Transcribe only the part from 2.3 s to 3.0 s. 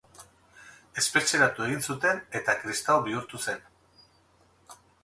eta kristau